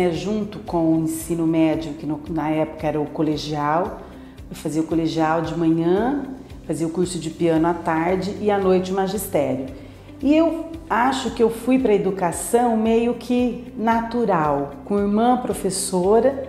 né, 0.00 0.12
junto 0.12 0.60
com 0.60 0.94
o 0.94 1.04
ensino 1.04 1.46
médio, 1.46 1.92
que 1.92 2.06
no, 2.06 2.18
na 2.30 2.48
época 2.48 2.86
era 2.86 2.98
o 2.98 3.04
colegial. 3.04 4.00
Eu 4.48 4.56
fazia 4.56 4.80
o 4.80 4.86
colegial 4.86 5.42
de 5.42 5.56
manhã, 5.56 6.24
fazia 6.66 6.86
o 6.86 6.90
curso 6.90 7.18
de 7.18 7.28
piano 7.28 7.66
à 7.66 7.74
tarde 7.74 8.34
e 8.40 8.50
à 8.50 8.58
noite 8.58 8.92
o 8.92 8.94
magistério. 8.94 9.66
E 10.22 10.34
eu 10.34 10.70
acho 10.88 11.32
que 11.32 11.42
eu 11.42 11.50
fui 11.50 11.78
para 11.78 11.92
a 11.92 11.94
educação 11.94 12.76
meio 12.76 13.14
que 13.14 13.72
natural, 13.76 14.72
com 14.86 14.98
irmã 14.98 15.36
professora, 15.36 16.48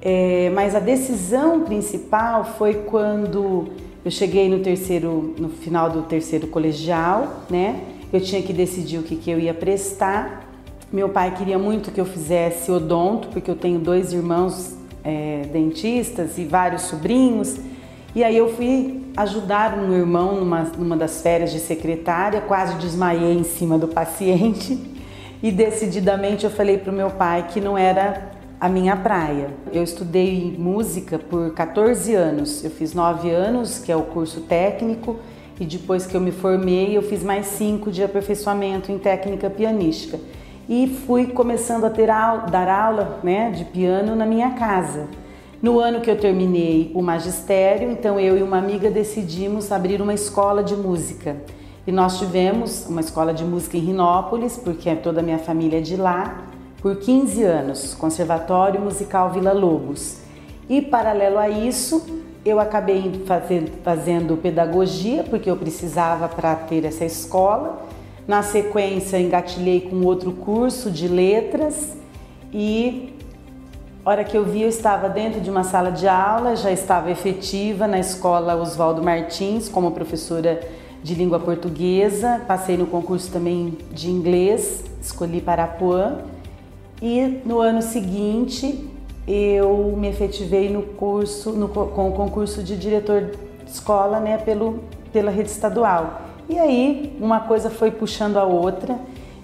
é, 0.00 0.50
mas 0.50 0.74
a 0.74 0.80
decisão 0.80 1.60
principal 1.60 2.44
foi 2.44 2.74
quando 2.74 3.68
eu 4.04 4.10
cheguei 4.10 4.48
no 4.48 4.60
terceiro, 4.60 5.34
no 5.38 5.48
final 5.48 5.90
do 5.90 6.02
terceiro 6.02 6.48
colegial, 6.48 7.44
né? 7.48 7.80
Eu 8.12 8.20
tinha 8.20 8.42
que 8.42 8.52
decidir 8.52 8.98
o 8.98 9.02
que, 9.02 9.16
que 9.16 9.30
eu 9.30 9.38
ia 9.38 9.52
prestar. 9.52 10.47
Meu 10.90 11.10
pai 11.10 11.34
queria 11.36 11.58
muito 11.58 11.90
que 11.90 12.00
eu 12.00 12.06
fizesse 12.06 12.72
odonto, 12.72 13.28
porque 13.28 13.50
eu 13.50 13.54
tenho 13.54 13.78
dois 13.78 14.10
irmãos 14.10 14.74
é, 15.04 15.42
dentistas 15.52 16.38
e 16.38 16.46
vários 16.46 16.82
sobrinhos. 16.82 17.58
E 18.14 18.24
aí 18.24 18.34
eu 18.34 18.54
fui 18.54 19.04
ajudar 19.14 19.78
um 19.78 19.92
irmão 19.92 20.36
numa, 20.36 20.62
numa 20.62 20.96
das 20.96 21.20
férias 21.20 21.52
de 21.52 21.58
secretária, 21.58 22.40
quase 22.40 22.74
desmaiei 22.76 23.34
em 23.34 23.44
cima 23.44 23.76
do 23.76 23.86
paciente 23.86 24.80
e 25.42 25.52
decididamente 25.52 26.44
eu 26.44 26.50
falei 26.50 26.78
para 26.78 26.90
o 26.90 26.96
meu 26.96 27.10
pai 27.10 27.48
que 27.52 27.60
não 27.60 27.76
era 27.76 28.30
a 28.58 28.66
minha 28.66 28.96
praia. 28.96 29.50
Eu 29.70 29.82
estudei 29.82 30.56
música 30.58 31.18
por 31.18 31.52
14 31.52 32.14
anos. 32.14 32.64
Eu 32.64 32.70
fiz 32.70 32.94
9 32.94 33.28
anos, 33.28 33.78
que 33.78 33.92
é 33.92 33.96
o 33.96 34.04
curso 34.04 34.40
técnico, 34.40 35.16
e 35.60 35.66
depois 35.66 36.06
que 36.06 36.16
eu 36.16 36.20
me 36.20 36.32
formei, 36.32 36.96
eu 36.96 37.02
fiz 37.02 37.22
mais 37.22 37.44
5 37.44 37.92
de 37.92 38.02
aperfeiçoamento 38.02 38.90
em 38.90 38.98
técnica 38.98 39.50
pianística. 39.50 40.18
E 40.68 40.86
fui 41.06 41.28
começando 41.28 41.84
a 41.84 41.90
ter 41.90 42.10
a, 42.10 42.36
dar 42.36 42.68
aula 42.68 43.20
né, 43.22 43.50
de 43.50 43.64
piano 43.64 44.14
na 44.14 44.26
minha 44.26 44.50
casa. 44.50 45.06
No 45.62 45.80
ano 45.80 46.00
que 46.00 46.10
eu 46.10 46.20
terminei 46.20 46.92
o 46.94 47.02
magistério, 47.02 47.90
então 47.90 48.20
eu 48.20 48.36
e 48.36 48.42
uma 48.42 48.58
amiga 48.58 48.90
decidimos 48.90 49.72
abrir 49.72 50.00
uma 50.00 50.14
escola 50.14 50.62
de 50.62 50.76
música. 50.76 51.36
E 51.86 51.90
nós 51.90 52.18
tivemos 52.18 52.86
uma 52.86 53.00
escola 53.00 53.32
de 53.32 53.44
música 53.44 53.76
em 53.76 53.80
Rinópolis, 53.80 54.56
porque 54.56 54.94
toda 54.96 55.20
a 55.20 55.22
minha 55.22 55.38
família 55.38 55.78
é 55.78 55.80
de 55.80 55.96
lá 55.96 56.44
por 56.82 56.96
15 56.96 57.42
anos, 57.42 57.94
Conservatório 57.94 58.80
Musical 58.80 59.30
Vila 59.30 59.52
Lobos. 59.52 60.18
E 60.68 60.80
paralelo 60.82 61.38
a 61.38 61.48
isso, 61.48 62.06
eu 62.44 62.60
acabei 62.60 63.24
fazendo, 63.26 63.72
fazendo 63.82 64.36
pedagogia, 64.36 65.24
porque 65.24 65.50
eu 65.50 65.56
precisava 65.56 66.28
para 66.28 66.54
ter 66.54 66.84
essa 66.84 67.04
escola. 67.04 67.84
Na 68.28 68.42
sequência, 68.42 69.18
engatilhei 69.18 69.80
com 69.80 70.04
outro 70.04 70.32
curso 70.32 70.90
de 70.90 71.08
letras 71.08 71.96
e 72.52 73.14
hora 74.04 74.22
que 74.22 74.36
eu 74.36 74.44
vi, 74.44 74.60
eu 74.60 74.68
estava 74.68 75.08
dentro 75.08 75.40
de 75.40 75.48
uma 75.48 75.64
sala 75.64 75.90
de 75.90 76.06
aula, 76.06 76.54
já 76.54 76.70
estava 76.70 77.10
efetiva 77.10 77.86
na 77.86 77.98
escola 77.98 78.54
Oswaldo 78.54 79.02
Martins 79.02 79.66
como 79.66 79.92
professora 79.92 80.60
de 81.02 81.14
língua 81.14 81.40
portuguesa. 81.40 82.42
Passei 82.46 82.76
no 82.76 82.86
concurso 82.86 83.32
também 83.32 83.78
de 83.92 84.10
inglês, 84.10 84.84
escolhi 85.00 85.40
Parapuã 85.40 86.18
e 87.00 87.40
no 87.46 87.60
ano 87.60 87.80
seguinte 87.80 88.90
eu 89.26 89.94
me 89.96 90.06
efetivei 90.06 90.68
no 90.68 90.82
curso, 90.82 91.52
no, 91.52 91.66
com 91.70 92.10
o 92.10 92.12
concurso 92.12 92.62
de 92.62 92.76
diretor 92.76 93.30
de 93.64 93.70
escola, 93.70 94.20
né, 94.20 94.36
pelo, 94.36 94.80
pela 95.14 95.30
rede 95.30 95.48
estadual. 95.48 96.27
E 96.48 96.58
aí 96.58 97.16
uma 97.20 97.40
coisa 97.40 97.68
foi 97.68 97.90
puxando 97.90 98.36
a 98.36 98.44
outra 98.44 98.98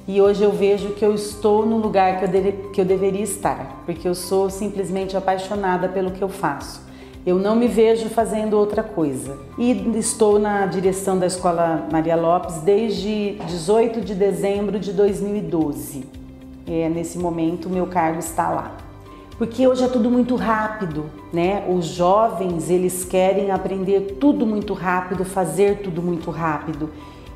e 0.06 0.20
hoje 0.20 0.42
eu 0.42 0.52
vejo 0.52 0.90
que 0.90 1.04
eu 1.04 1.14
estou 1.14 1.64
no 1.66 1.78
lugar 1.78 2.18
que 2.18 2.24
eu, 2.24 2.28
deve, 2.28 2.52
que 2.72 2.80
eu 2.80 2.84
deveria 2.84 3.22
estar, 3.22 3.82
porque 3.86 4.06
eu 4.06 4.14
sou 4.14 4.50
simplesmente 4.50 5.16
apaixonada 5.16 5.88
pelo 5.88 6.10
que 6.10 6.22
eu 6.22 6.28
faço. 6.28 6.82
Eu 7.26 7.38
não 7.38 7.56
me 7.56 7.66
vejo 7.66 8.10
fazendo 8.10 8.58
outra 8.58 8.82
coisa. 8.82 9.38
E 9.56 9.70
estou 9.98 10.38
na 10.38 10.66
direção 10.66 11.18
da 11.18 11.26
Escola 11.26 11.88
Maria 11.90 12.16
Lopes 12.16 12.56
desde 12.56 13.38
18 13.46 14.02
de 14.02 14.14
dezembro 14.14 14.78
de 14.78 14.92
2012 14.92 16.24
é, 16.66 16.88
nesse 16.88 17.18
momento 17.18 17.68
meu 17.68 17.86
cargo 17.86 18.18
está 18.18 18.50
lá. 18.50 18.76
Porque 19.36 19.66
hoje 19.66 19.82
é 19.82 19.88
tudo 19.88 20.10
muito 20.10 20.36
rápido, 20.36 21.06
né? 21.32 21.64
Os 21.68 21.86
jovens, 21.86 22.70
eles 22.70 23.04
querem 23.04 23.50
aprender 23.50 24.16
tudo 24.20 24.46
muito 24.46 24.72
rápido, 24.74 25.24
fazer 25.24 25.78
tudo 25.78 26.00
muito 26.00 26.30
rápido. 26.30 26.90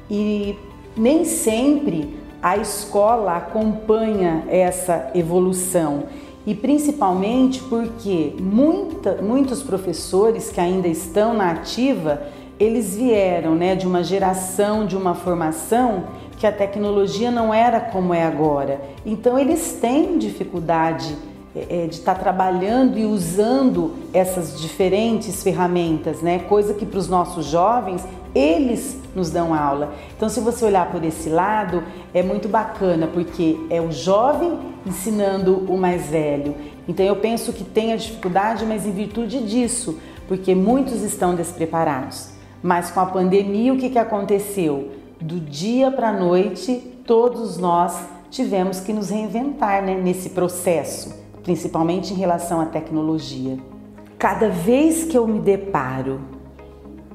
E 0.08 0.56
nem 0.96 1.24
sempre 1.24 2.16
a 2.40 2.56
escola 2.56 3.36
acompanha 3.36 4.44
essa 4.48 5.10
evolução. 5.12 6.04
E 6.46 6.54
principalmente 6.54 7.60
porque 7.62 8.32
muita, 8.40 9.20
muitos 9.20 9.60
professores 9.62 10.50
que 10.50 10.60
ainda 10.60 10.86
estão 10.86 11.34
na 11.34 11.50
ativa, 11.50 12.22
eles 12.60 12.96
vieram 12.96 13.56
né, 13.56 13.74
de 13.74 13.86
uma 13.86 14.04
geração, 14.04 14.86
de 14.86 14.96
uma 14.96 15.14
formação 15.14 16.04
que 16.38 16.46
a 16.46 16.52
tecnologia 16.52 17.30
não 17.30 17.52
era 17.52 17.80
como 17.80 18.14
é 18.14 18.24
agora. 18.24 18.80
Então 19.04 19.36
eles 19.36 19.78
têm 19.80 20.16
dificuldade 20.16 21.16
é, 21.68 21.84
é 21.84 21.86
de 21.86 21.96
estar 21.96 22.14
tá 22.14 22.20
trabalhando 22.20 22.98
e 22.98 23.04
usando 23.04 23.94
essas 24.12 24.60
diferentes 24.60 25.42
ferramentas, 25.42 26.22
né? 26.22 26.38
Coisa 26.40 26.74
que 26.74 26.86
para 26.86 26.98
os 26.98 27.08
nossos 27.08 27.46
jovens 27.46 28.04
eles 28.34 29.00
nos 29.14 29.30
dão 29.30 29.54
aula. 29.54 29.94
Então, 30.16 30.28
se 30.28 30.38
você 30.40 30.64
olhar 30.64 30.90
por 30.92 31.02
esse 31.02 31.28
lado, 31.28 31.82
é 32.12 32.22
muito 32.22 32.48
bacana 32.48 33.06
porque 33.06 33.58
é 33.70 33.80
o 33.80 33.90
jovem 33.90 34.58
ensinando 34.86 35.64
o 35.68 35.76
mais 35.76 36.06
velho. 36.06 36.54
Então, 36.86 37.04
eu 37.04 37.16
penso 37.16 37.52
que 37.52 37.64
tem 37.64 37.92
a 37.92 37.96
dificuldade, 37.96 38.64
mas 38.66 38.86
em 38.86 38.92
virtude 38.92 39.42
disso, 39.42 39.98
porque 40.28 40.54
muitos 40.54 41.02
estão 41.02 41.34
despreparados. 41.34 42.30
Mas 42.62 42.90
com 42.90 43.00
a 43.00 43.06
pandemia, 43.06 43.72
o 43.72 43.78
que, 43.78 43.90
que 43.90 43.98
aconteceu? 43.98 44.98
do 45.20 45.40
dia 45.40 45.90
para 45.90 46.10
a 46.10 46.12
noite, 46.12 46.74
todos 47.04 47.58
nós 47.58 47.98
tivemos 48.30 48.80
que 48.80 48.92
nos 48.92 49.10
reinventar 49.10 49.82
né, 49.82 49.94
nesse 49.94 50.30
processo, 50.30 51.14
principalmente 51.42 52.12
em 52.12 52.16
relação 52.16 52.60
à 52.60 52.66
tecnologia. 52.66 53.58
Cada 54.18 54.48
vez 54.48 55.04
que 55.04 55.16
eu 55.16 55.26
me 55.26 55.40
deparo 55.40 56.20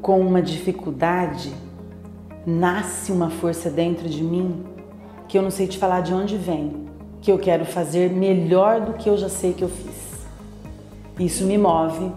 com 0.01 0.19
uma 0.19 0.41
dificuldade, 0.41 1.51
nasce 2.45 3.11
uma 3.11 3.29
força 3.29 3.69
dentro 3.69 4.09
de 4.09 4.23
mim 4.23 4.63
que 5.27 5.37
eu 5.37 5.41
não 5.41 5.49
sei 5.49 5.67
te 5.67 5.77
falar 5.77 6.01
de 6.01 6.13
onde 6.13 6.37
vem, 6.37 6.85
que 7.21 7.31
eu 7.31 7.39
quero 7.39 7.65
fazer 7.65 8.11
melhor 8.11 8.81
do 8.81 8.93
que 8.93 9.09
eu 9.09 9.17
já 9.17 9.29
sei 9.29 9.53
que 9.53 9.63
eu 9.63 9.69
fiz. 9.69 10.27
Isso 11.19 11.45
me 11.45 11.57
move. 11.57 12.11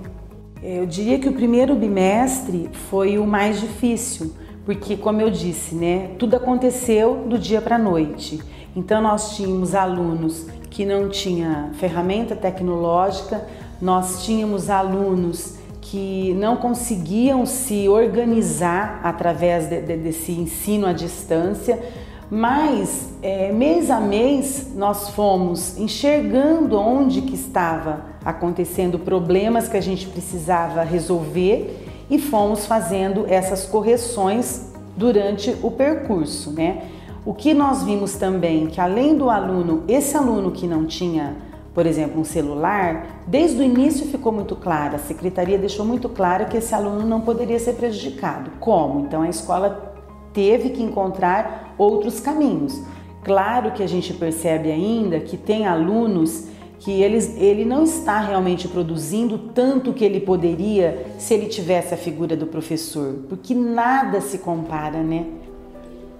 Eu 0.62 0.86
diria 0.86 1.18
que 1.18 1.28
o 1.28 1.32
primeiro 1.32 1.74
bimestre 1.74 2.68
foi 2.90 3.18
o 3.18 3.26
mais 3.26 3.60
difícil, 3.60 4.32
porque 4.64 4.96
como 4.96 5.20
eu 5.20 5.30
disse, 5.30 5.74
né, 5.74 6.10
tudo 6.18 6.36
aconteceu 6.36 7.24
do 7.26 7.38
dia 7.38 7.60
para 7.60 7.76
a 7.76 7.78
noite. 7.78 8.40
Então 8.74 9.00
nós 9.00 9.36
tínhamos 9.36 9.74
alunos 9.74 10.46
que 10.76 10.84
não 10.84 11.08
tinham 11.08 11.70
ferramenta 11.72 12.36
tecnológica, 12.36 13.46
nós 13.80 14.26
tínhamos 14.26 14.68
alunos 14.68 15.54
que 15.80 16.34
não 16.34 16.58
conseguiam 16.58 17.46
se 17.46 17.88
organizar 17.88 19.00
através 19.02 19.70
de, 19.70 19.80
de, 19.80 19.96
desse 19.96 20.32
ensino 20.32 20.86
à 20.86 20.92
distância, 20.92 21.82
mas 22.30 23.08
é, 23.22 23.50
mês 23.52 23.88
a 23.90 23.98
mês 23.98 24.72
nós 24.74 25.08
fomos 25.08 25.78
enxergando 25.78 26.78
onde 26.78 27.22
que 27.22 27.34
estava 27.34 28.04
acontecendo 28.22 28.98
problemas 28.98 29.68
que 29.68 29.78
a 29.78 29.82
gente 29.82 30.06
precisava 30.06 30.82
resolver 30.82 31.86
e 32.10 32.18
fomos 32.18 32.66
fazendo 32.66 33.24
essas 33.26 33.64
correções 33.64 34.74
durante 34.94 35.56
o 35.62 35.70
percurso, 35.70 36.50
né? 36.50 36.82
O 37.26 37.34
que 37.34 37.52
nós 37.52 37.82
vimos 37.82 38.14
também 38.14 38.68
que 38.68 38.80
além 38.80 39.18
do 39.18 39.28
aluno, 39.28 39.82
esse 39.88 40.16
aluno 40.16 40.52
que 40.52 40.64
não 40.64 40.86
tinha, 40.86 41.36
por 41.74 41.84
exemplo, 41.84 42.20
um 42.20 42.24
celular, 42.24 43.24
desde 43.26 43.60
o 43.60 43.64
início 43.64 44.06
ficou 44.06 44.30
muito 44.30 44.54
claro, 44.54 44.94
a 44.94 44.98
secretaria 45.00 45.58
deixou 45.58 45.84
muito 45.84 46.08
claro 46.08 46.46
que 46.46 46.56
esse 46.56 46.72
aluno 46.72 47.04
não 47.04 47.20
poderia 47.20 47.58
ser 47.58 47.72
prejudicado. 47.72 48.52
Como? 48.60 49.00
Então 49.00 49.22
a 49.22 49.28
escola 49.28 49.92
teve 50.32 50.70
que 50.70 50.80
encontrar 50.80 51.74
outros 51.76 52.20
caminhos. 52.20 52.80
Claro 53.24 53.72
que 53.72 53.82
a 53.82 53.88
gente 53.88 54.14
percebe 54.14 54.70
ainda 54.70 55.18
que 55.18 55.36
tem 55.36 55.66
alunos 55.66 56.46
que 56.78 57.02
ele, 57.02 57.18
ele 57.38 57.64
não 57.64 57.82
está 57.82 58.20
realmente 58.20 58.68
produzindo 58.68 59.36
tanto 59.52 59.92
que 59.92 60.04
ele 60.04 60.20
poderia 60.20 61.06
se 61.18 61.34
ele 61.34 61.46
tivesse 61.46 61.92
a 61.92 61.96
figura 61.96 62.36
do 62.36 62.46
professor, 62.46 63.24
porque 63.28 63.52
nada 63.52 64.20
se 64.20 64.38
compara, 64.38 65.02
né? 65.02 65.26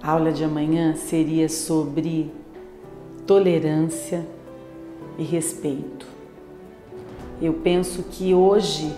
A 0.01 0.11
aula 0.11 0.31
de 0.31 0.43
amanhã 0.43 0.95
seria 0.95 1.49
sobre 1.49 2.31
tolerância 3.25 4.25
e 5.17 5.23
respeito. 5.23 6.05
Eu 7.41 7.53
penso 7.53 8.03
que 8.03 8.33
hoje 8.33 8.93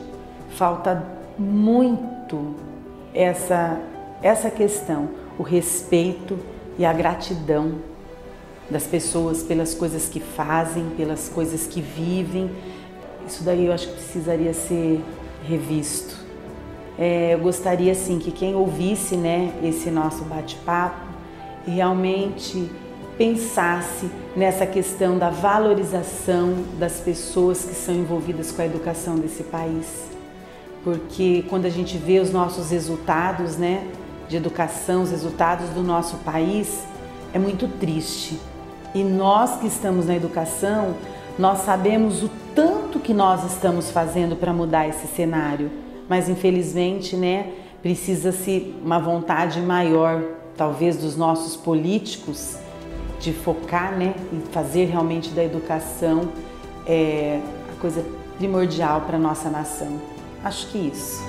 falta 0.50 1.04
muito 1.38 2.56
essa 3.14 3.82
essa 4.22 4.52
questão, 4.52 5.10
o 5.38 5.44
respeito 5.44 6.38
e 6.78 6.86
a 6.86 6.92
gratidão 6.92 7.76
das 8.70 8.86
pessoas 8.86 9.42
pelas 9.42 9.74
coisas 9.74 10.08
que 10.10 10.20
fazem, 10.20 10.90
pelas 10.98 11.30
coisas 11.30 11.66
que 11.66 11.82
vivem. 11.82 12.52
Isso 13.26 13.44
daí 13.44 13.66
eu 13.66 13.74
acho 13.74 13.88
que 13.88 13.94
precisaria 13.94 14.54
ser 14.54 15.02
revisto. 15.44 16.19
É, 17.02 17.34
eu 17.34 17.40
gostaria 17.40 17.94
assim 17.94 18.20
que 18.20 18.30
quem 18.30 18.54
ouvisse, 18.54 19.16
né, 19.16 19.54
esse 19.64 19.90
nosso 19.90 20.26
bate-papo 20.26 21.00
realmente 21.66 22.70
pensasse 23.18 24.12
nessa 24.36 24.66
questão 24.66 25.18
da 25.18 25.30
valorização 25.30 26.56
das 26.78 27.00
pessoas 27.00 27.64
que 27.64 27.74
são 27.74 27.96
envolvidas 27.96 28.52
com 28.52 28.62
a 28.62 28.66
educação 28.66 29.16
desse 29.16 29.44
país. 29.44 30.10
Porque 30.84 31.46
quando 31.50 31.64
a 31.64 31.70
gente 31.70 31.98
vê 31.98 32.20
os 32.20 32.34
nossos 32.34 32.70
resultados, 32.70 33.56
né, 33.56 33.88
de 34.28 34.36
educação, 34.36 35.04
os 35.04 35.12
resultados 35.12 35.70
do 35.70 35.82
nosso 35.82 36.18
país, 36.18 36.84
é 37.34 37.40
muito 37.40 37.66
triste. 37.80 38.38
E 38.94 39.06
nós 39.06 39.58
que 39.62 39.68
estamos 39.68 40.08
na 40.08 40.18
educação, 40.18 40.96
nós 41.38 41.60
sabemos 41.60 42.24
o 42.24 42.30
tanto 42.54 43.00
que 43.00 43.14
nós 43.14 43.46
estamos 43.46 43.90
fazendo 43.90 44.36
para 44.36 44.52
mudar 44.52 44.86
esse 44.86 45.08
cenário, 45.08 45.72
mas 46.10 46.28
infelizmente, 46.28 47.16
né, 47.16 47.52
precisa-se 47.82 48.74
uma 48.84 49.00
vontade 49.00 49.62
maior, 49.62 50.22
talvez 50.58 50.98
dos 50.98 51.16
nossos 51.16 51.56
políticos, 51.56 52.58
de 53.20 53.32
focar, 53.32 53.98
né, 53.98 54.16
em 54.34 54.42
fazer 54.52 54.86
realmente 54.86 55.30
da 55.30 55.44
educação 55.44 56.30
é, 56.86 57.40
a 57.72 57.80
coisa 57.80 58.04
primordial 58.38 59.02
para 59.02 59.18
nossa 59.18 59.50
nação. 59.50 60.00
Acho 60.44 60.68
que 60.68 60.78
isso. 60.78 61.22